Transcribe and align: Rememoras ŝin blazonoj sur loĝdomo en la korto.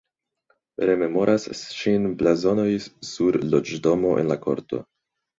Rememoras 0.89 1.43
ŝin 1.81 2.07
blazonoj 2.21 2.65
sur 3.09 3.37
loĝdomo 3.51 4.15
en 4.23 4.31
la 4.33 4.39
korto. 4.47 4.81